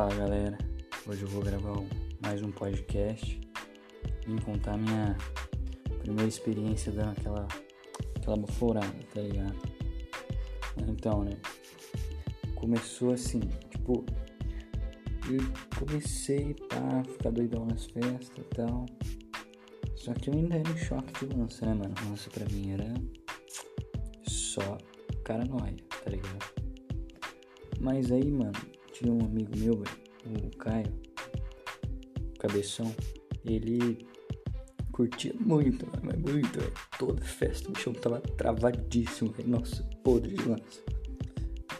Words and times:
Fala 0.00 0.14
galera, 0.14 0.56
hoje 1.06 1.24
eu 1.24 1.28
vou 1.28 1.42
gravar 1.42 1.74
mais 2.22 2.40
um 2.40 2.50
podcast 2.50 3.38
Vim 4.26 4.38
contar 4.38 4.78
minha 4.78 5.14
primeira 5.98 6.26
experiência 6.26 6.90
dando 6.90 7.10
aquela, 7.10 7.46
aquela 8.16 8.36
baforada, 8.38 8.98
tá 9.12 9.20
ligado? 9.20 9.58
Então, 10.88 11.22
né? 11.22 11.32
Começou 12.54 13.12
assim, 13.12 13.40
tipo, 13.68 14.06
eu 15.28 15.38
comecei 15.78 16.56
a 16.70 17.04
ficar 17.04 17.30
doidão 17.30 17.66
nas 17.66 17.84
festas 17.84 18.38
e 18.38 18.54
tal. 18.54 18.86
Só 19.96 20.14
que 20.14 20.30
eu 20.30 20.34
ainda 20.34 20.56
era 20.56 20.70
em 20.70 20.78
choque 20.78 21.26
de 21.26 21.36
lança, 21.36 21.66
né, 21.66 21.74
mano? 21.74 21.94
Lança 22.08 22.30
pra 22.30 22.46
mim 22.46 22.70
era 22.70 22.94
só 24.22 24.78
paranoia, 25.26 25.76
tá 26.02 26.10
ligado? 26.10 26.54
Mas 27.78 28.10
aí, 28.10 28.30
mano, 28.30 28.79
um 29.08 29.24
amigo 29.24 29.56
meu, 29.56 29.74
o 29.74 30.56
Caio, 30.58 30.92
Cabeção, 32.38 32.94
ele 33.44 34.06
curtia 34.92 35.34
muito, 35.38 35.86
mas 36.02 36.18
muito, 36.18 36.58
velho. 36.58 36.72
Toda 36.98 37.22
festa, 37.22 37.70
o 37.70 37.78
chão 37.78 37.92
tava 37.92 38.20
travadíssimo, 38.20 39.30
velho. 39.32 39.48
Nossa, 39.48 39.82
podre 40.02 40.34
de 40.34 40.48
lança. 40.48 40.82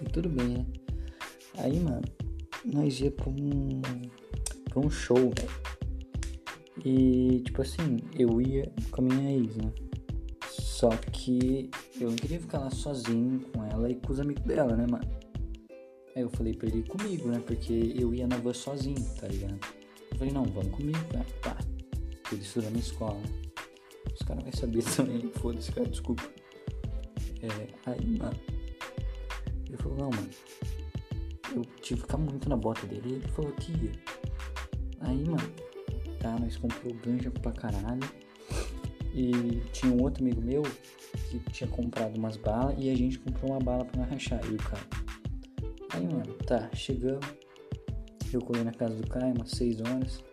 E 0.00 0.04
tudo 0.06 0.28
bem, 0.28 0.48
né? 0.48 0.66
Aí, 1.58 1.78
mano, 1.80 2.02
nós 2.64 3.00
ia 3.00 3.10
pra 3.10 3.28
um, 3.28 3.82
pra 4.70 4.80
um 4.80 4.90
show, 4.90 5.16
velho. 5.16 5.70
E, 6.84 7.40
tipo 7.40 7.60
assim, 7.60 7.98
eu 8.18 8.40
ia 8.40 8.72
com 8.90 9.02
a 9.02 9.04
minha 9.04 9.32
ex, 9.32 9.56
né? 9.56 9.70
Só 10.48 10.88
que 10.88 11.68
eu 12.00 12.08
não 12.08 12.16
queria 12.16 12.40
ficar 12.40 12.60
lá 12.60 12.70
sozinho 12.70 13.40
com 13.52 13.62
ela 13.64 13.90
e 13.90 13.96
com 13.96 14.12
os 14.12 14.20
amigos 14.20 14.42
dela, 14.44 14.74
né, 14.74 14.86
mano? 14.90 15.19
Aí 16.14 16.22
eu 16.22 16.30
falei 16.30 16.54
pra 16.54 16.68
ele 16.68 16.78
ir 16.78 16.88
comigo, 16.88 17.28
né? 17.28 17.40
Porque 17.46 17.94
eu 17.96 18.12
ia 18.14 18.26
na 18.26 18.36
van 18.36 18.52
sozinho, 18.52 19.02
tá 19.20 19.28
ligado? 19.28 19.58
Eu 20.12 20.18
falei, 20.18 20.32
não, 20.32 20.44
vamos 20.44 20.70
comigo, 20.70 20.98
né? 21.12 21.24
Pá. 21.42 21.56
Ele 22.32 22.42
estuda 22.42 22.70
na 22.70 22.78
escola? 22.78 23.20
Os 24.12 24.22
caras 24.26 24.42
vão 24.42 24.52
saber 24.52 24.82
também, 24.96 25.30
foda-se, 25.32 25.72
cara, 25.72 25.88
desculpa. 25.88 26.22
É, 27.42 27.90
aí, 27.90 28.18
mano. 28.18 28.38
Ele 29.66 29.76
falou, 29.76 29.98
não, 29.98 30.10
mano. 30.10 30.30
Eu 31.54 31.64
tive 31.80 32.00
que 32.00 32.06
ficar 32.06 32.18
muito 32.18 32.48
na 32.48 32.56
bota 32.56 32.86
dele 32.86 33.14
ele 33.14 33.28
falou 33.28 33.52
que 33.52 33.72
ia. 33.72 33.92
Aí, 35.00 35.24
mano, 35.24 35.52
tá, 36.20 36.38
nós 36.38 36.56
comprou 36.56 36.94
ganja 36.94 37.30
pra 37.30 37.52
caralho. 37.52 38.08
E 39.12 39.60
tinha 39.72 39.92
um 39.92 40.02
outro 40.02 40.22
amigo 40.22 40.40
meu 40.40 40.62
que 41.30 41.38
tinha 41.50 41.68
comprado 41.68 42.16
umas 42.16 42.36
balas 42.36 42.76
e 42.78 42.90
a 42.90 42.96
gente 42.96 43.18
comprou 43.18 43.52
uma 43.52 43.60
bala 43.60 43.84
pra 43.84 44.04
rachar, 44.04 44.40
e 44.46 44.54
o 44.54 44.58
cara. 44.58 44.99
Tá, 46.46 46.68
chegamos. 46.74 47.26
Eu 48.32 48.40
colei 48.40 48.62
na 48.64 48.72
casa 48.72 48.94
do 48.94 49.06
Caio 49.06 49.34
umas 49.34 49.50
6 49.50 49.80
horas. 49.80 50.24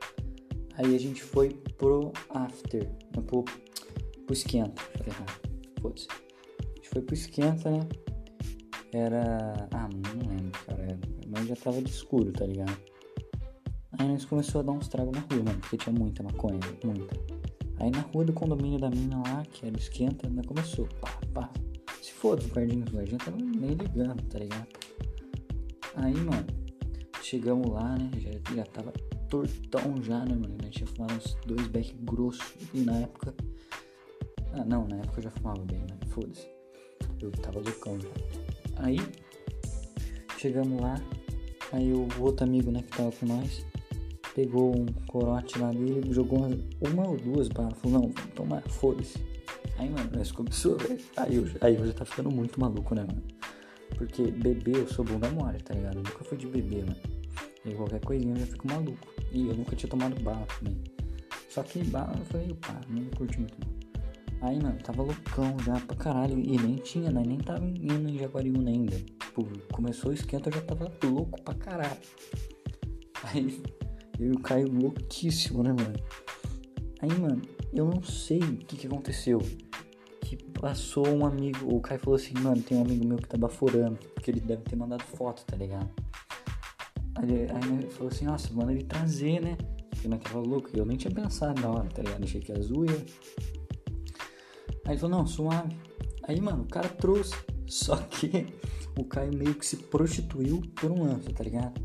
Aí 0.75 0.95
a 0.95 0.99
gente 0.99 1.23
foi 1.23 1.49
pro 1.77 2.11
after, 2.29 2.87
pro, 3.11 3.43
pro 3.43 4.33
esquenta. 4.33 4.81
Falei 4.81 5.07
errado, 5.07 5.49
foda-se. 5.81 6.07
A 6.09 6.75
gente 6.75 6.89
foi 6.89 7.01
pro 7.01 7.13
esquenta, 7.13 7.71
né? 7.71 7.87
Era. 8.93 9.67
Ah, 9.71 9.89
não 9.89 10.29
lembro, 10.29 10.59
cara. 10.65 10.99
Mas 11.27 11.47
já 11.47 11.55
tava 11.55 11.81
de 11.81 11.89
escuro, 11.89 12.31
tá 12.31 12.45
ligado? 12.45 12.77
Aí 13.99 14.07
nós 14.07 14.25
começou 14.25 14.61
a 14.61 14.63
dar 14.63 14.71
uns 14.73 14.87
tragos 14.87 15.11
na 15.13 15.21
rua, 15.21 15.43
mano, 15.43 15.59
porque 15.59 15.77
tinha 15.77 15.93
muita 15.93 16.21
maconha, 16.21 16.59
muita. 16.83 17.15
Aí 17.79 17.89
na 17.89 18.01
rua 18.01 18.25
do 18.25 18.33
condomínio 18.33 18.79
da 18.79 18.89
mina 18.89 19.17
lá, 19.17 19.43
que 19.51 19.65
era 19.65 19.75
o 19.75 19.79
esquenta, 19.79 20.29
nós 20.29 20.45
começou, 20.45 20.87
pá, 21.01 21.19
pá. 21.33 21.51
Se 22.01 22.11
foda 22.11 22.43
o 22.43 22.47
guardinha 22.47 22.85
do 22.85 22.91
guardinha, 22.91 23.17
tava 23.17 23.37
nem 23.37 23.71
ligando, 23.71 24.21
tá 24.23 24.39
ligado? 24.39 24.67
Aí, 25.97 26.13
mano, 26.15 26.45
chegamos 27.23 27.69
lá, 27.71 27.97
né? 27.97 28.09
Já, 28.19 28.55
já 28.55 28.65
tava 28.65 28.91
tortão 29.29 30.01
já, 30.01 30.23
né, 30.25 30.35
mano? 30.35 30.55
Gente 30.63 30.77
tinha 30.77 30.87
fumado 30.87 31.15
uns 31.15 31.35
dois 31.45 31.67
beck 31.67 31.93
grossos 32.03 32.55
e 32.73 32.79
na 32.81 32.97
época. 32.99 33.33
Ah, 34.53 34.63
não, 34.63 34.87
na 34.87 34.97
época 34.97 35.19
eu 35.19 35.23
já 35.23 35.31
fumava 35.31 35.63
bem, 35.65 35.79
né? 35.79 35.97
Foda-se. 36.09 36.47
Eu 37.19 37.31
tava 37.31 37.59
loucão 37.59 37.99
já. 37.99 38.09
Aí, 38.77 38.99
chegamos 40.37 40.79
lá. 40.79 41.01
Aí 41.73 41.91
o 41.91 42.07
outro 42.21 42.45
amigo, 42.45 42.71
né, 42.71 42.81
que 42.83 42.95
tava 42.95 43.11
com 43.11 43.25
nós, 43.25 43.65
pegou 44.35 44.73
um 44.77 44.85
corote 45.07 45.57
lá 45.59 45.71
dele, 45.71 46.13
jogou 46.13 46.39
uma, 46.39 46.57
uma 46.81 47.09
ou 47.09 47.17
duas 47.17 47.47
balas. 47.47 47.77
Falou, 47.79 48.01
não, 48.01 48.09
vamos 48.09 48.33
tomar, 48.35 48.61
foda-se. 48.69 49.17
Aí, 49.77 49.89
mano, 49.89 50.11
nós 50.15 50.31
começou, 50.31 50.77
velho. 50.77 50.99
Aí 51.17 51.43
aí 51.61 51.75
eu 51.75 51.87
já 51.87 51.93
tá 51.93 52.05
ficando 52.05 52.29
muito 52.29 52.59
maluco, 52.59 52.93
né, 52.93 53.01
mano? 53.01 53.23
Porque 53.97 54.31
beber, 54.31 54.77
eu 54.77 54.87
sou 54.87 55.03
bom 55.03 55.19
da 55.19 55.29
mole, 55.29 55.59
tá 55.59 55.73
ligado? 55.73 55.97
Eu 55.97 56.03
nunca 56.03 56.23
fui 56.23 56.37
de 56.37 56.47
beber, 56.47 56.85
mano. 56.85 56.97
E 57.65 57.73
qualquer 57.73 57.99
coisinha 57.99 58.33
eu 58.33 58.39
já 58.39 58.45
fico 58.45 58.67
maluco. 58.67 59.07
E 59.31 59.47
eu 59.47 59.55
nunca 59.55 59.75
tinha 59.75 59.89
tomado 59.89 60.21
bala 60.21 60.45
também. 60.59 60.81
Só 61.49 61.63
que 61.63 61.83
bala 61.83 62.15
eu 62.17 62.25
falei, 62.25 62.53
pá, 62.53 62.79
não 62.87 63.03
curti 63.05 63.39
muito 63.39 63.57
não. 63.59 64.47
Aí, 64.47 64.61
mano, 64.61 64.77
tava 64.83 65.01
loucão 65.01 65.57
já 65.65 65.79
pra 65.79 65.95
caralho. 65.95 66.39
E 66.39 66.57
nem 66.57 66.75
tinha, 66.75 67.09
né? 67.11 67.23
Nem 67.25 67.39
tava 67.39 67.65
indo 67.65 68.07
em 68.07 68.19
Jaguariúna 68.19 68.69
ainda. 68.69 68.95
Tipo, 68.95 69.47
começou 69.73 70.11
o 70.11 70.13
esquenta, 70.13 70.49
eu 70.49 70.53
já 70.53 70.61
tava 70.61 70.91
louco 71.03 71.41
pra 71.41 71.55
caralho. 71.55 71.97
Aí, 73.23 73.61
eu 74.19 74.39
caio 74.39 74.71
louquíssimo, 74.71 75.63
né, 75.63 75.69
mano? 75.69 75.95
Aí, 77.01 77.19
mano, 77.19 77.41
eu 77.73 77.85
não 77.85 78.01
sei 78.03 78.39
o 78.39 78.57
que 78.57 78.77
que 78.77 78.87
aconteceu. 78.87 79.41
Passou 80.59 81.07
um 81.07 81.25
amigo, 81.25 81.75
o 81.75 81.79
Caio 81.79 81.99
falou 81.99 82.15
assim, 82.15 82.33
mano, 82.39 82.61
tem 82.61 82.77
um 82.77 82.81
amigo 82.81 83.05
meu 83.05 83.17
que 83.17 83.27
tá 83.27 83.37
baforando. 83.37 83.97
Porque 84.13 84.31
ele 84.31 84.39
deve 84.39 84.63
ter 84.63 84.75
mandado 84.75 85.03
foto, 85.03 85.43
tá 85.45 85.55
ligado? 85.55 85.89
Aí, 87.15 87.47
aí 87.49 87.79
ele 87.79 87.89
falou 87.89 88.11
assim, 88.11 88.25
nossa, 88.25 88.51
manda 88.53 88.71
ele 88.71 88.83
trazer, 88.83 89.41
né? 89.41 89.57
Porque 89.89 90.07
não 90.07 90.17
tava 90.17 90.39
louco. 90.39 90.69
Eu 90.73 90.85
nem 90.85 90.97
tinha 90.97 91.13
pensado 91.13 91.61
na 91.61 91.69
hora, 91.69 91.89
tá 91.89 92.01
ligado? 92.01 92.23
Achei 92.23 92.41
que 92.41 92.51
era 92.51 92.61
zoeira. 92.61 93.05
Aí 94.85 94.93
ele 94.93 94.97
falou, 94.97 95.17
não, 95.17 95.27
suave. 95.27 95.77
Aí, 96.23 96.41
mano, 96.41 96.63
o 96.63 96.67
cara 96.67 96.89
trouxe. 96.89 97.35
Só 97.67 97.97
que 97.97 98.47
o 98.97 99.03
Caio 99.03 99.35
meio 99.35 99.53
que 99.53 99.65
se 99.65 99.77
prostituiu 99.77 100.61
por 100.75 100.91
um 100.91 101.03
lance, 101.03 101.31
tá 101.33 101.43
ligado? 101.43 101.79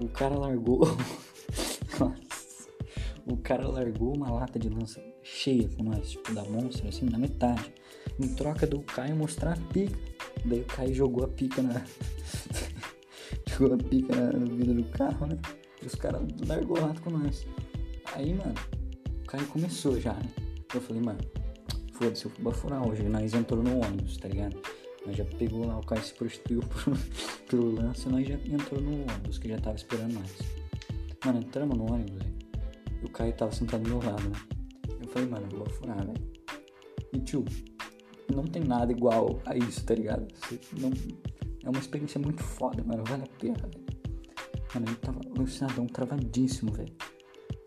O 0.00 0.08
cara 0.08 0.36
largou. 0.36 0.82
o 3.26 3.36
cara 3.36 3.68
largou 3.68 4.16
uma 4.16 4.30
lata 4.30 4.58
de 4.58 4.68
lança 4.68 5.02
cheia 5.22 5.68
com 5.68 5.82
nós, 5.82 6.12
tipo, 6.12 6.32
da 6.32 6.44
monstro, 6.44 6.88
assim, 6.88 7.06
na 7.06 7.18
metade. 7.18 7.72
Em 8.18 8.34
troca 8.34 8.66
do 8.66 8.80
Caio 8.80 9.16
mostrar 9.16 9.52
a 9.52 9.72
pica. 9.72 9.98
Daí 10.44 10.60
o 10.60 10.64
Caio 10.64 10.94
jogou 10.94 11.24
a 11.24 11.28
pica 11.28 11.62
na. 11.62 11.82
jogou 13.50 13.74
a 13.74 13.78
pica 13.78 14.14
no 14.32 14.56
vidro 14.56 14.74
do 14.74 14.84
carro, 14.84 15.26
né? 15.26 15.38
E 15.82 15.86
os 15.86 15.94
caras 15.94 16.22
largou 16.46 16.80
lá 16.80 16.94
com 17.02 17.10
nós. 17.10 17.46
Aí, 18.14 18.34
mano, 18.34 18.54
o 19.22 19.26
Caio 19.26 19.46
começou 19.46 20.00
já, 20.00 20.14
né? 20.14 20.30
Eu 20.74 20.80
falei, 20.80 21.02
mano, 21.02 21.20
foda-se, 21.92 22.24
eu 22.24 22.32
vou 22.38 22.52
bafurar 22.52 22.86
hoje. 22.86 23.02
Nós 23.02 23.34
entrou 23.34 23.62
no 23.62 23.78
ônibus, 23.84 24.16
tá 24.16 24.28
ligado? 24.28 24.56
Nós 25.04 25.16
já 25.16 25.24
pegou 25.24 25.66
lá, 25.66 25.78
o 25.78 25.86
Caio 25.86 26.02
se 26.02 26.14
prostituiu 26.14 26.60
por, 26.66 26.98
pelo 27.48 27.74
lance 27.74 28.08
nós 28.08 28.26
já 28.26 28.34
entrou 28.34 28.80
no 28.80 29.02
ônibus, 29.02 29.38
que 29.38 29.48
já 29.48 29.58
tava 29.58 29.76
esperando 29.76 30.14
nós. 30.14 30.32
Mano, 31.24 31.38
entramos 31.40 31.76
no 31.76 31.92
ônibus. 31.92 32.22
E 33.02 33.04
o 33.04 33.10
Caio 33.10 33.32
tava 33.34 33.52
sentado 33.52 33.82
do 33.82 33.90
meu 33.90 33.98
lado, 33.98 34.22
né? 34.28 34.36
Eu 35.00 35.08
falei, 35.08 35.28
mano, 35.28 35.46
eu 35.46 35.58
vou 35.58 35.66
bafurar, 35.66 36.04
velho. 36.04 36.36
E 37.12 37.20
tio, 37.20 37.44
não 38.34 38.44
tem 38.44 38.62
nada 38.62 38.92
igual 38.92 39.40
a 39.44 39.56
isso, 39.56 39.84
tá 39.84 39.94
ligado? 39.94 40.26
Não, 40.78 40.90
é 41.64 41.70
uma 41.70 41.78
experiência 41.78 42.20
muito 42.20 42.42
foda, 42.42 42.82
mano. 42.84 43.04
Vale 43.06 43.24
a 43.24 43.40
pena, 43.40 43.68
velho. 43.68 43.86
Mano, 44.74 44.86
ele 44.88 44.96
tava 44.96 45.20
alucinadão, 45.34 45.86
travadíssimo, 45.86 46.72
velho. 46.72 46.92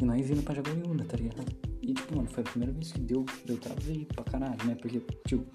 E 0.01 0.05
nós 0.05 0.29
indo 0.29 0.43
pra 0.43 0.55
Jaguariúna, 0.55 1.03
tá 1.05 1.17
ligado? 1.17 1.51
E, 1.81 1.93
tipo, 1.93 2.15
mano, 2.15 2.29
foi 2.29 2.43
a 2.43 2.45
primeira 2.45 2.73
vez 2.73 2.91
que 2.91 2.99
deu, 2.99 3.25
deu 3.45 3.57
travei 3.57 4.05
pra 4.05 4.23
caralho, 4.23 4.65
né? 4.65 4.75
Porque, 4.75 5.01
tio, 5.27 5.45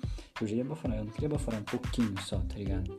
eu 0.41 0.47
já 0.47 0.57
ia 0.57 0.65
baforar, 0.65 0.99
eu 0.99 1.05
não 1.05 1.13
queria 1.13 1.29
baforar 1.29 1.61
um 1.61 1.65
pouquinho 1.65 2.15
só, 2.21 2.39
tá 2.41 2.57
ligado? 2.57 2.97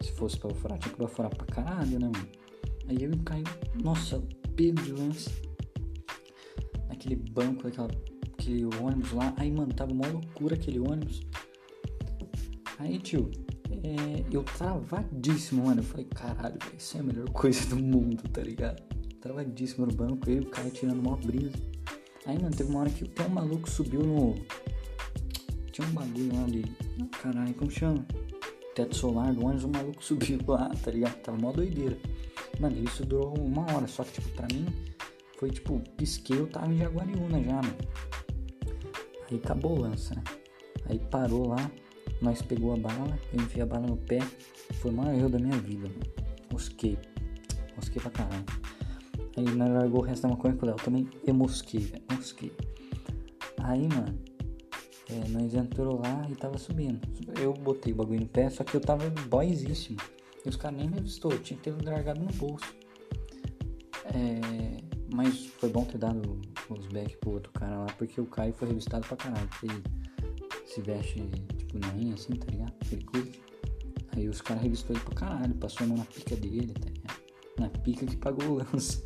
Se 0.00 0.12
fosse 0.12 0.38
pra 0.38 0.50
baforar, 0.50 0.78
tinha 0.78 0.94
que 0.94 1.00
baforar 1.00 1.34
pra 1.34 1.46
caralho, 1.46 1.98
né, 1.98 2.06
mano? 2.06 2.28
Aí 2.88 3.02
eu 3.02 3.10
caí, 3.24 3.42
nossa, 3.82 4.22
pego 4.54 4.80
de 4.82 4.92
lance. 4.92 5.30
Naquele 6.88 7.16
banco, 7.16 7.64
daquela, 7.64 7.88
aquele 8.32 8.64
ônibus 8.64 9.12
lá. 9.12 9.34
Aí, 9.36 9.50
mano, 9.50 9.72
tava 9.74 9.92
uma 9.92 10.06
loucura 10.06 10.54
aquele 10.54 10.78
ônibus. 10.78 11.22
Aí, 12.78 12.98
tio, 12.98 13.30
é, 13.70 14.24
eu 14.30 14.42
travadíssimo, 14.42 15.64
mano. 15.64 15.80
Eu 15.80 15.84
falei, 15.84 16.06
caralho, 16.06 16.58
isso 16.76 16.96
é 16.96 17.00
a 17.00 17.02
melhor 17.02 17.28
coisa 17.30 17.66
do 17.68 17.76
mundo, 17.76 18.22
tá 18.28 18.42
ligado? 18.42 18.82
Travadíssimo 19.20 19.86
no 19.86 19.92
banco, 19.92 20.30
eu 20.30 20.42
o 20.42 20.46
cara 20.46 20.70
tirando 20.70 21.00
uma 21.00 21.16
brisa. 21.16 21.56
Aí, 22.26 22.36
mano, 22.40 22.54
teve 22.54 22.70
uma 22.70 22.80
hora 22.80 22.90
que 22.90 23.04
até 23.04 23.26
um 23.26 23.30
maluco 23.30 23.70
subiu 23.70 24.00
no. 24.00 24.34
Tinha 25.72 25.86
um 25.86 25.92
bagulho 25.92 26.34
lá 26.34 26.44
de. 26.44 26.62
Caralho, 27.22 27.54
como 27.54 27.70
chama? 27.70 28.06
Teto 28.74 28.94
solar 28.94 29.32
do 29.32 29.44
ônibus, 29.44 29.64
o 29.64 29.68
maluco 29.68 30.02
subiu 30.04 30.38
lá, 30.46 30.68
tá 30.82 30.90
ligado? 30.90 31.16
Tava 31.22 31.38
mó 31.38 31.52
doideira. 31.52 31.98
Mano, 32.60 32.82
isso 32.84 33.04
durou 33.04 33.36
uma 33.38 33.62
hora, 33.72 33.86
só 33.86 34.04
que, 34.04 34.12
tipo, 34.12 34.28
pra 34.30 34.46
mim, 34.52 34.66
foi 35.38 35.50
tipo, 35.50 35.80
pisquei, 35.96 36.38
eu 36.38 36.46
tava 36.46 36.72
em 36.72 36.78
Jaguariúna 36.78 37.42
já, 37.42 37.54
mano. 37.54 37.76
Aí 39.30 39.36
acabou 39.38 39.78
o 39.78 39.80
lance, 39.80 40.14
né? 40.14 40.22
Aí 40.88 40.98
parou 40.98 41.48
lá, 41.48 41.70
nós 42.20 42.42
pegou 42.42 42.72
a 42.72 42.76
bala, 42.76 43.18
eu 43.32 43.42
enfiei 43.42 43.62
a 43.62 43.66
bala 43.66 43.86
no 43.86 43.96
pé. 43.96 44.20
Foi 44.74 44.90
o 44.90 44.94
maior 44.94 45.14
erro 45.14 45.28
da 45.28 45.38
minha 45.38 45.56
vida. 45.58 45.88
Mosquei. 46.52 46.98
mosquei 47.74 48.00
pra 48.00 48.10
caralho. 48.10 48.44
Aí 49.36 49.44
nós 49.44 49.70
largou 49.70 50.00
o 50.00 50.04
resto 50.04 50.22
da 50.22 50.28
maconha 50.30 50.54
com 50.54 50.64
o 50.64 50.68
Léo. 50.68 50.76
Também 50.76 51.08
eu 51.26 51.34
mosquei, 51.34 51.80
velho. 51.80 52.02
Mosquei. 52.10 52.52
Aí, 53.62 53.88
mano, 53.88 54.18
é, 55.10 55.28
nós 55.28 55.54
entrou 55.54 56.00
lá 56.00 56.26
e 56.30 56.34
tava 56.34 56.58
subindo. 56.58 57.00
Eu 57.40 57.52
botei 57.52 57.92
o 57.92 57.96
bagulho 57.96 58.20
no 58.20 58.28
pé, 58.28 58.48
só 58.50 58.64
que 58.64 58.74
eu 58.74 58.80
tava 58.80 59.08
boyzíssimo. 59.28 59.98
E 60.44 60.48
os 60.48 60.56
caras 60.56 60.78
nem 60.78 60.88
me 60.88 60.98
avistou, 60.98 61.36
tinha 61.38 61.58
que 61.58 61.70
ter 61.70 61.84
largado 61.84 62.20
no 62.20 62.32
bolso. 62.32 62.74
É, 64.06 64.80
mas 65.14 65.46
foi 65.58 65.68
bom 65.68 65.84
ter 65.84 65.98
dado 65.98 66.40
os 66.68 66.86
back 66.86 67.16
pro 67.18 67.32
outro 67.32 67.52
cara 67.52 67.78
lá, 67.78 67.86
porque 67.98 68.20
o 68.20 68.26
Caio 68.26 68.52
foi 68.52 68.68
revistado 68.68 69.06
pra 69.06 69.16
caralho. 69.16 69.48
Porque 69.48 69.66
se 70.66 70.82
veste 70.82 71.22
tipo 71.56 71.78
nainha 71.78 72.14
assim, 72.14 72.34
tá 72.34 72.50
ligado? 72.50 72.74
Ele 72.92 73.04
curte. 73.04 73.40
Aí 74.14 74.28
os 74.28 74.40
caras 74.40 74.62
revistou 74.62 74.96
ele 74.96 75.04
pra 75.04 75.14
caralho, 75.14 75.54
passou 75.54 75.84
a 75.84 75.88
mão 75.88 75.98
na 75.98 76.04
pica 76.04 76.36
dele, 76.36 76.72
tá 76.72 76.88
ligado? 76.88 77.20
Na 77.58 77.68
pica 77.68 78.06
que 78.06 78.16
pagou 78.16 78.46
o 78.48 78.54
lance. 78.54 79.02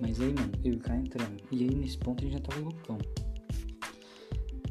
Mas 0.00 0.20
aí, 0.20 0.32
mano, 0.32 0.52
eu 0.64 0.72
e 0.72 0.76
o 0.76 0.80
Caio 0.80 1.02
entrando. 1.02 1.42
E 1.50 1.62
aí 1.62 1.74
nesse 1.74 1.98
ponto 1.98 2.22
gente 2.22 2.32
já 2.32 2.40
tava 2.40 2.60
loucão. 2.60 2.98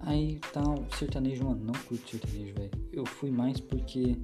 Aí 0.01 0.39
tal, 0.51 0.77
tá, 0.77 0.97
sertanejo, 0.97 1.45
mano, 1.45 1.63
não 1.63 1.73
curto 1.83 2.09
sertanejo, 2.09 2.53
velho. 2.55 2.71
Eu 2.91 3.05
fui 3.05 3.31
mais 3.31 3.59
porque 3.59 4.17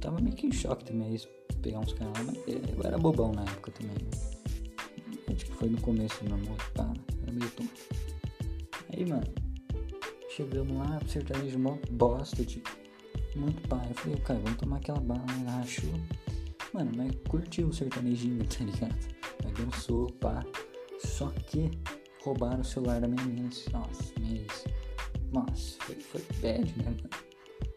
tava 0.00 0.20
meio 0.20 0.36
que 0.36 0.46
em 0.46 0.52
choque 0.52 0.84
também, 0.84 1.14
isso, 1.14 1.28
pegar 1.62 1.80
uns 1.80 1.92
caras 1.94 2.12
lá, 2.18 2.24
mas 2.24 2.36
eu 2.46 2.84
era 2.84 2.98
bobão 2.98 3.32
na 3.32 3.42
época 3.42 3.72
também. 3.72 3.96
Né? 3.96 4.36
tipo, 5.34 5.54
foi 5.54 5.68
no 5.68 5.80
começo 5.80 6.22
do 6.22 6.30
namoro, 6.30 6.62
pá, 6.74 6.92
era 7.22 7.32
meio 7.32 7.50
tonto. 7.50 7.80
Aí, 8.92 9.04
mano, 9.04 9.26
chegamos 10.36 10.76
lá, 10.76 11.00
sertanejo 11.08 11.58
mó 11.58 11.78
bosta, 11.90 12.44
tipo, 12.44 12.68
muito 13.34 13.66
pai. 13.68 13.86
Eu 13.88 13.94
falei, 13.94 14.18
cara, 14.18 14.40
vamos 14.40 14.58
tomar 14.58 14.76
aquela 14.76 15.00
bala, 15.00 15.24
lá, 15.46 15.60
achou. 15.60 15.90
Mano, 16.74 16.92
mas 16.94 17.10
curtiu 17.26 17.68
o 17.68 17.72
sertanejinho, 17.72 18.44
tá 18.46 18.62
ligado? 18.64 19.16
Aí 19.44 19.52
dançou, 19.52 20.12
pá. 20.20 20.44
Só 20.98 21.30
que 21.30 21.70
roubaram 22.22 22.60
o 22.60 22.64
celular 22.64 23.00
da 23.00 23.08
minha 23.08 23.24
menina. 23.24 23.48
Nossa, 23.72 24.20
mês. 24.20 24.64
Nossa, 25.32 25.78
foi, 25.80 25.94
foi 25.96 26.22
bad, 26.42 26.70
né, 26.76 26.84
mano? 26.84 27.26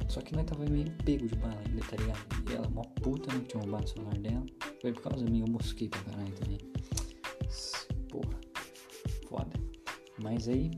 Só 0.09 0.19
que 0.21 0.35
nós 0.35 0.45
tava 0.45 0.65
meio 0.65 0.91
pego 1.05 1.27
de 1.27 1.35
bala 1.35 1.57
ainda, 1.65 1.81
tá 1.85 1.95
ligado? 1.95 2.49
E 2.49 2.55
ela, 2.55 2.67
mó 2.69 2.81
puta, 3.01 3.33
né? 3.33 3.41
Tinha 3.47 3.61
roubado 3.61 3.85
o 3.85 3.87
celular 3.87 4.17
dela. 4.17 4.45
Foi 4.81 4.91
por 4.91 5.03
causa 5.03 5.23
minha, 5.23 5.45
eu 5.45 5.51
mosquei 5.51 5.87
pra 5.87 6.01
caralho 6.01 6.31
também. 6.33 6.57
Porra, 8.09 8.39
foda. 9.29 9.59
Mas 10.21 10.49
aí, 10.49 10.71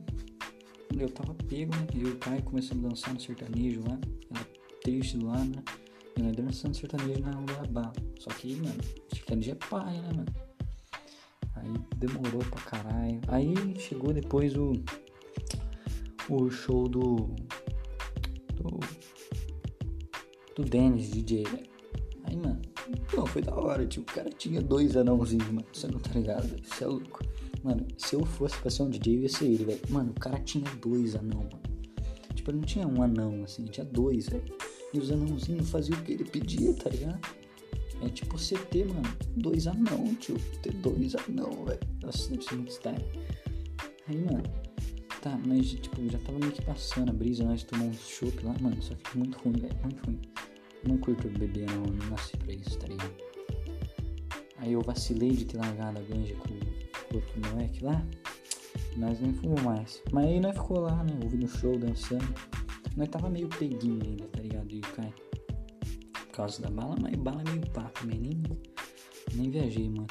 eu 1.03 1.09
tava 1.09 1.33
pego, 1.33 1.75
né? 1.75 1.87
E 1.93 2.03
o 2.05 2.15
pai 2.17 2.41
começou 2.41 2.77
a 2.77 2.81
dançar 2.81 3.13
no 3.13 3.19
sertanejo 3.19 3.81
lá. 3.87 3.99
Ela 4.33 4.45
triste 4.83 5.17
lado, 5.17 5.49
né? 5.49 5.63
E 6.17 6.21
nós 6.21 6.35
dançando 6.35 6.75
sertanejo 6.75 7.21
na 7.21 7.31
bala. 7.67 7.93
Só 8.19 8.29
que, 8.31 8.55
mano, 8.55 8.81
sertanejo 9.13 9.51
é 9.51 9.55
paia, 9.55 10.01
né, 10.01 10.13
mano? 10.13 10.33
Aí 11.55 11.73
demorou 11.97 12.41
pra 12.45 12.61
caralho. 12.61 13.21
Aí 13.27 13.53
chegou 13.79 14.13
depois 14.13 14.55
o 14.55 14.73
o 16.29 16.49
show 16.49 16.87
do. 16.87 17.29
do. 18.55 18.79
do 20.55 20.63
Dennis 20.63 21.09
DJ, 21.11 21.43
velho. 21.43 21.69
Aí, 22.23 22.35
mano, 22.37 22.61
pô, 23.13 23.25
foi 23.25 23.41
da 23.41 23.53
hora, 23.53 23.85
tipo, 23.85 24.09
o 24.09 24.15
cara 24.15 24.29
tinha 24.29 24.61
dois 24.61 24.95
anãozinhos, 24.95 25.47
mano. 25.47 25.65
Você 25.73 25.87
não 25.87 25.99
tá 25.99 26.11
ligado, 26.13 26.47
velho? 26.47 26.63
Você 26.65 26.83
é 26.83 26.87
louco. 26.87 27.19
Mano, 27.63 27.85
se 27.97 28.15
eu 28.15 28.25
fosse 28.25 28.57
pra 28.57 28.71
ser 28.71 28.83
um 28.83 28.89
DJ, 28.89 29.17
eu 29.17 29.21
ia 29.21 29.29
ser 29.29 29.45
ele, 29.45 29.65
velho. 29.65 29.81
Mano, 29.89 30.11
o 30.11 30.19
cara 30.19 30.39
tinha 30.39 30.69
dois 30.81 31.15
anão, 31.15 31.39
mano. 31.39 31.61
Tipo, 32.33 32.51
ele 32.51 32.57
não 32.57 32.65
tinha 32.65 32.87
um 32.87 33.03
anão, 33.03 33.43
assim, 33.43 33.65
tinha 33.65 33.85
dois, 33.85 34.27
velho. 34.27 34.53
E 34.93 34.99
os 34.99 35.11
anãozinhos 35.11 35.69
faziam 35.69 35.99
o 35.99 36.03
que 36.03 36.13
ele 36.13 36.25
pedia, 36.25 36.73
tá 36.73 36.89
ligado? 36.89 37.19
É 38.01 38.09
tipo 38.09 38.35
ter, 38.71 38.87
mano, 38.87 39.17
dois 39.37 39.67
anão, 39.67 40.15
tio. 40.15 40.35
Ter 40.61 40.73
dois 40.73 41.15
anão, 41.15 41.65
velho. 41.65 41.79
Nossa, 42.01 42.29
deve 42.29 42.43
ser 42.43 42.55
muito 42.55 42.71
style. 42.71 43.05
Aí, 44.07 44.17
mano, 44.17 44.43
Tá, 45.21 45.39
mas 45.45 45.69
tipo, 45.69 46.09
já 46.09 46.17
tava 46.17 46.39
meio 46.39 46.51
que 46.51 46.63
passando 46.63 47.11
a 47.11 47.13
brisa, 47.13 47.43
nós 47.43 47.61
tomamos 47.61 47.95
um 47.95 47.99
chopp 47.99 48.43
lá, 48.43 48.55
mano, 48.59 48.81
só 48.81 48.95
que 48.95 49.15
muito 49.15 49.37
ruim, 49.37 49.53
velho, 49.53 49.75
muito 49.83 50.03
ruim. 50.03 50.19
Não 50.83 50.97
curto 50.97 51.29
beber 51.29 51.69
não, 51.69 51.83
não 51.83 52.09
nasci 52.09 52.35
pra 52.37 52.51
isso, 52.51 52.75
tá 52.79 52.87
ligado? 52.87 53.13
Aí 54.57 54.73
eu 54.73 54.81
vacilei 54.81 55.29
de 55.29 55.45
ter 55.45 55.57
largado 55.57 55.99
a 55.99 56.01
ganja 56.01 56.33
com 56.33 56.70
outro 57.15 57.49
moleque 57.49 57.83
lá, 57.83 58.05
nós 58.97 59.19
nem 59.19 59.33
fomos 59.33 59.61
mais. 59.61 60.01
Mas 60.11 60.25
aí 60.25 60.39
nós 60.39 60.55
ficou 60.55 60.79
lá, 60.79 61.03
né, 61.03 61.17
ouvindo 61.23 61.47
show, 61.47 61.77
dançando. 61.77 62.33
Nós 62.95 63.09
tava 63.09 63.29
meio 63.29 63.47
peguinho 63.47 64.01
ainda, 64.03 64.27
tá 64.27 64.41
ligado? 64.41 64.71
E 64.71 64.81
cai. 64.81 65.13
Por 66.13 66.27
causa 66.31 66.61
da 66.61 66.69
bala, 66.69 66.95
mas 67.01 67.15
bala 67.15 67.41
é 67.41 67.51
meio 67.51 67.69
pá 67.71 67.83
também, 67.99 68.19
nem, 68.19 68.43
nem 69.33 69.49
viajei, 69.49 69.89
mano. 69.89 70.07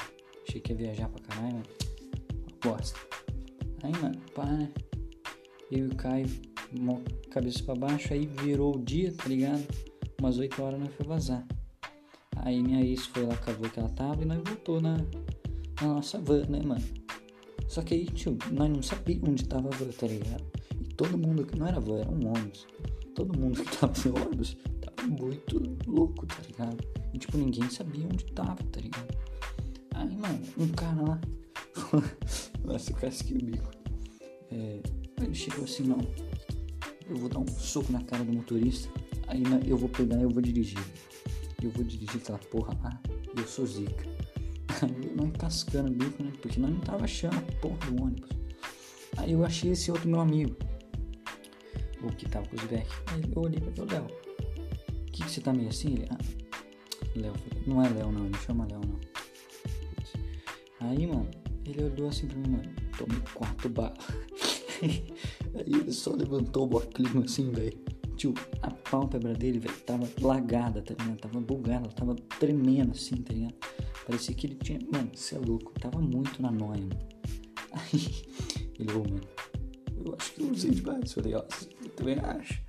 Achei 0.47 0.61
que 0.61 0.71
ia 0.71 0.77
viajar 0.77 1.09
pra 1.09 1.21
caralho, 1.21 1.55
mas 1.55 2.53
bosta. 2.63 2.99
Aí, 3.83 3.91
mano, 4.01 4.19
pá, 4.33 4.45
né? 4.45 4.71
eu 5.71 5.85
e 5.85 5.87
o 5.87 5.95
Caio, 5.95 6.27
cabeça 7.29 7.63
para 7.63 7.75
baixo, 7.75 8.13
aí 8.13 8.25
virou 8.25 8.75
o 8.75 8.83
dia, 8.83 9.11
tá 9.13 9.27
ligado? 9.27 9.65
Umas 10.19 10.37
8 10.37 10.61
horas 10.61 10.79
nós 10.79 10.93
foi 10.93 11.05
vazar. 11.05 11.47
Aí 12.35 12.61
minha 12.61 12.83
ex 12.83 13.05
foi 13.05 13.23
lá, 13.23 13.35
cavou 13.37 13.69
que 13.69 13.79
ela 13.79 13.89
tava 13.89 14.21
e 14.21 14.25
nós 14.25 14.41
voltou 14.43 14.81
na, 14.81 14.97
na 14.97 15.40
nossa 15.87 16.19
van, 16.19 16.45
né, 16.47 16.61
mano? 16.63 16.83
Só 17.67 17.81
que 17.81 17.93
aí, 17.93 18.05
tio, 18.05 18.37
nós 18.51 18.69
não 18.69 18.81
sabíamos 18.81 19.29
onde 19.29 19.45
tava 19.45 19.69
a 19.69 19.77
van, 19.77 19.89
tá 19.91 20.07
ligado? 20.07 20.43
E 20.79 20.93
todo 20.93 21.17
mundo 21.17 21.45
que 21.45 21.57
não 21.57 21.67
era 21.67 21.79
van, 21.79 21.99
era 21.99 22.09
um 22.09 22.27
ônibus. 22.27 22.67
Todo 23.15 23.37
mundo 23.37 23.63
que 23.63 23.77
tava 23.77 23.93
no 24.09 24.25
ônibus 24.25 24.57
tava 24.81 25.07
muito 25.07 25.77
louco, 25.87 26.25
tá 26.25 26.41
ligado? 26.47 26.77
E 27.13 27.17
tipo, 27.17 27.37
ninguém 27.37 27.69
sabia 27.69 28.05
onde 28.05 28.25
tava, 28.25 28.57
tá 28.71 28.79
ligado? 28.81 29.17
Aí, 29.93 30.15
mano, 30.17 30.41
um 30.57 30.67
cara 30.69 31.01
lá. 31.01 31.21
Nossa, 32.63 32.91
eu 32.91 32.95
casquei 32.95 33.37
o 33.37 33.45
bico. 33.45 33.71
É, 34.51 34.81
ele 35.21 35.35
chegou 35.35 35.63
assim, 35.63 35.83
não. 35.83 35.99
Eu 37.09 37.17
vou 37.17 37.29
dar 37.29 37.39
um 37.39 37.47
soco 37.47 37.91
na 37.91 38.01
cara 38.03 38.23
do 38.23 38.33
motorista. 38.33 38.89
Aí 39.27 39.43
eu 39.67 39.77
vou 39.77 39.89
pegar 39.89 40.17
e 40.17 40.23
eu 40.23 40.29
vou 40.29 40.41
dirigir. 40.41 40.79
Eu 41.61 41.69
vou 41.69 41.83
dirigir 41.83 42.17
aquela 42.21 42.39
porra 42.39 42.77
lá. 42.83 43.01
E 43.35 43.39
eu 43.39 43.47
sou 43.47 43.65
zica. 43.65 44.05
Nós 45.15 45.31
cascando 45.37 45.91
o 45.91 45.95
bico, 45.95 46.23
né? 46.23 46.31
Porque 46.41 46.59
nós 46.59 46.71
não 46.71 46.79
tava 46.79 47.05
achando 47.05 47.37
a 47.37 47.41
porra 47.59 47.77
do 47.91 48.03
ônibus. 48.03 48.29
Aí 49.17 49.33
eu 49.33 49.45
achei 49.45 49.71
esse 49.71 49.91
outro 49.91 50.09
meu 50.09 50.19
amigo. 50.19 50.55
O 52.01 52.07
que 52.07 52.27
tava 52.27 52.47
com 52.47 52.55
os 52.55 52.63
back. 52.63 52.87
Aí 53.07 53.21
eu 53.35 53.41
olhei 53.41 53.59
pra 53.59 53.83
ele, 53.83 53.93
Léo. 53.93 54.05
O 54.05 55.11
que, 55.11 55.23
que 55.23 55.31
você 55.31 55.41
tá 55.41 55.53
meio 55.53 55.69
assim? 55.69 55.93
Ele, 55.93 56.07
ah, 56.09 56.17
Léo. 57.15 57.33
Não 57.67 57.83
é 57.83 57.89
Léo 57.89 58.11
não, 58.11 58.23
não 58.23 58.39
chama 58.39 58.65
Léo 58.65 58.81
não. 58.81 58.99
Aí, 60.79 61.05
mano, 61.05 61.29
ele 61.65 61.83
olhou 61.83 62.09
assim 62.09 62.27
pra 62.27 62.37
mim, 62.37 62.49
mano. 62.49 62.73
Tomei 62.97 63.21
quatro 63.33 63.69
balas. 63.69 63.97
Aí 64.81 65.73
ele 65.73 65.91
só 65.91 66.13
levantou 66.15 66.63
o 66.63 66.67
boclinho 66.67 67.23
assim, 67.23 67.51
velho. 67.51 67.77
Tio, 68.15 68.33
a 68.61 68.71
pálpebra 68.71 69.33
dele, 69.33 69.59
velho, 69.59 69.75
tava 69.81 70.07
lagada, 70.21 70.81
tá 70.81 70.95
ligado? 70.97 71.19
Tava 71.19 71.39
bugada, 71.39 71.89
tava 71.89 72.15
tremendo 72.39 72.91
assim, 72.91 73.17
tá 73.17 73.33
ligado? 73.33 73.55
Parecia 74.11 74.35
que 74.35 74.45
ele 74.45 74.55
tinha. 74.55 74.77
Mano, 74.91 75.09
você 75.15 75.35
é 75.35 75.39
louco, 75.39 75.71
tava 75.79 76.01
muito 76.01 76.41
na 76.41 76.51
noia, 76.51 76.81
mano. 76.81 76.99
Aí 77.71 78.25
ele, 78.77 78.91
oh, 78.91 79.09
mano, 79.09 79.21
eu 80.05 80.13
acho 80.19 80.33
que 80.33 80.41
eu 80.41 80.51
usei 80.51 80.71
demais. 80.71 81.13
Falei, 81.13 81.33
ó, 81.33 81.45
eu 81.81 81.89
também 81.91 82.19
acho. 82.19 82.61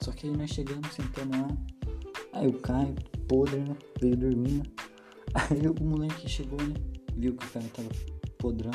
Só 0.00 0.10
que 0.10 0.26
aí 0.26 0.34
nós 0.34 0.48
chegamos, 0.48 0.90
sentamos 0.94 1.36
lá. 1.36 1.48
Aí 2.32 2.46
o 2.46 2.54
Caio, 2.60 2.94
podre, 3.28 3.60
né? 3.60 3.76
Veio 4.00 4.16
dormindo. 4.16 4.70
Aí 5.34 5.68
o 5.68 5.84
moleque 5.84 6.26
chegou, 6.26 6.58
né? 6.62 6.72
Viu 7.14 7.36
que 7.36 7.44
o 7.44 7.50
cara 7.50 7.66
tava 7.74 7.90
podrão. 8.38 8.72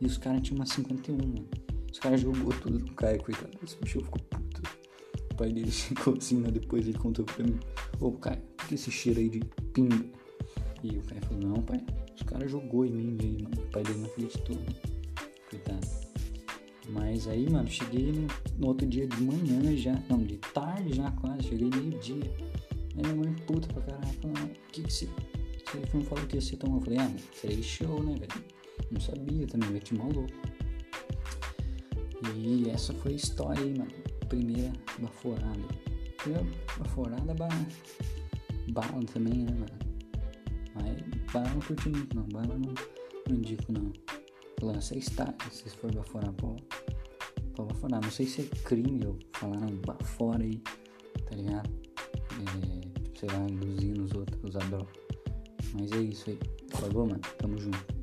E 0.00 0.06
os 0.06 0.18
caras 0.18 0.42
tinham 0.42 0.56
uma 0.56 0.66
51, 0.66 1.16
mano. 1.16 1.48
Os 1.92 2.00
caras 2.00 2.20
jogou 2.20 2.52
tudo 2.54 2.80
no 2.80 2.92
Caio, 2.94 3.22
coitado. 3.22 3.56
Esse 3.62 3.76
bicho 3.76 4.00
ficou 4.00 4.20
puto. 4.20 4.62
O 5.30 5.36
pai 5.36 5.52
dele 5.52 5.70
chegou 5.70 6.16
assim, 6.18 6.40
né? 6.40 6.50
Depois 6.50 6.88
ele 6.88 6.98
contou 6.98 7.24
pra 7.24 7.44
mim: 7.44 7.60
Ô, 8.00 8.10
Caio, 8.10 8.42
o 8.64 8.66
que 8.66 8.74
é 8.74 8.74
esse 8.74 8.90
cheiro 8.90 9.20
aí 9.20 9.28
de 9.28 9.38
pinga? 9.72 10.25
E 10.92 10.98
o 10.98 11.02
Caio 11.02 11.22
falou: 11.22 11.48
Não, 11.48 11.62
pai, 11.62 11.84
os 12.14 12.22
caras 12.22 12.50
jogou 12.50 12.84
em 12.84 12.92
mim 12.92 13.18
aí, 13.20 13.42
mano. 13.42 13.62
O 13.62 13.70
pai 13.70 13.82
dele 13.82 13.98
não 13.98 14.06
acreditou, 14.06 14.56
né? 14.56 14.66
Coitado. 15.50 15.86
Mas 16.88 17.26
aí, 17.26 17.50
mano, 17.50 17.68
cheguei 17.68 18.12
no, 18.12 18.28
no, 18.58 18.68
outro 18.68 18.86
dia 18.86 19.06
de 19.06 19.20
manhã 19.20 19.76
já, 19.76 20.00
não, 20.08 20.18
de 20.22 20.36
tarde 20.36 20.94
já 20.94 21.10
quase, 21.12 21.48
cheguei 21.48 21.68
meio-dia. 21.68 22.32
Aí 22.96 23.02
minha 23.02 23.16
mãe, 23.16 23.34
puta 23.46 23.66
pra 23.72 23.82
caralho, 23.82 24.14
falando: 24.20 24.44
O 24.44 24.72
que 24.72 24.82
que 24.82 24.92
você. 24.92 25.08
Você 25.64 25.80
não 25.92 26.04
falou 26.04 26.24
que 26.26 26.40
ser 26.40 26.56
tão. 26.56 26.74
Eu 26.74 26.80
falei: 26.80 26.98
Ah, 26.98 27.04
mano, 27.04 27.20
seria 27.34 27.62
show, 27.62 28.02
né, 28.02 28.14
velho? 28.14 28.44
Não 28.90 29.00
sabia 29.00 29.46
também, 29.46 29.72
eu 29.72 29.80
te 29.80 29.94
maluco. 29.94 30.32
E 32.34 32.70
essa 32.70 32.92
foi 32.94 33.12
a 33.12 33.16
história 33.16 33.62
aí, 33.62 33.76
mano. 33.76 33.90
Primeira 34.28 34.72
baforada. 34.98 35.60
Primeira 36.18 36.46
baforada, 36.78 37.34
bala, 37.34 37.66
bala 38.68 39.04
também, 39.12 39.44
né, 39.44 39.52
mano? 39.52 39.75
Bala 41.36 41.50
não 41.50 41.60
curti 41.60 41.90
muito, 41.90 42.16
não. 42.16 42.22
Bala 42.22 42.58
não, 42.58 42.74
não 43.28 43.36
indico, 43.36 43.70
não. 43.70 43.92
Lança 44.62 44.96
está, 44.96 45.34
se 45.50 45.68
for 45.68 45.94
baforar, 45.94 46.32
pô. 46.32 46.56
Pô, 47.54 47.64
baforar. 47.66 48.00
Não 48.02 48.10
sei 48.10 48.24
se 48.24 48.40
é 48.40 48.44
crime 48.64 49.04
eu 49.04 49.18
falar, 49.34 49.60
não, 49.60 49.76
bafora 49.82 50.42
aí, 50.42 50.62
tá 51.28 51.36
ligado? 51.36 51.68
É, 52.40 53.18
sei 53.18 53.28
lá, 53.28 53.46
induzindo 53.50 54.04
os 54.04 54.12
outros 54.14 54.56
a 54.56 54.60
droga. 54.60 54.90
Mas 55.78 55.92
é 55.92 55.98
isso 55.98 56.30
aí. 56.30 56.38
Falou, 56.70 57.06
mano? 57.06 57.20
Tamo 57.36 57.58
junto. 57.58 57.95